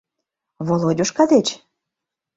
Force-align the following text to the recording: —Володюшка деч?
—Володюшка 0.67 1.23
деч? 1.31 1.47